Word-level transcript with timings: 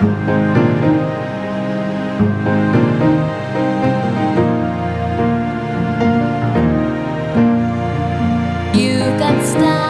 You've 0.00 0.06
got 9.18 9.44
style. 9.44 9.87